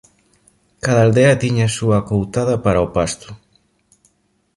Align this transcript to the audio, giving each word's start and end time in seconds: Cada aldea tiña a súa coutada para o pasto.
Cada 0.85 1.01
aldea 1.07 1.39
tiña 1.43 1.65
a 1.67 1.73
súa 1.77 1.99
coutada 2.09 2.55
para 2.65 2.85
o 2.87 2.91
pasto. 2.97 3.29